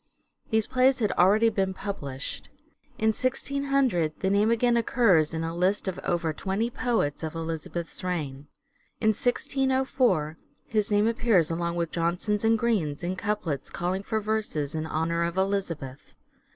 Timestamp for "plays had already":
0.65-1.49